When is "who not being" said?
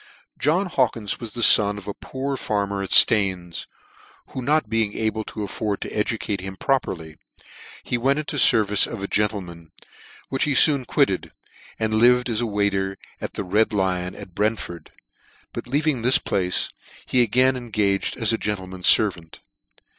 4.29-4.97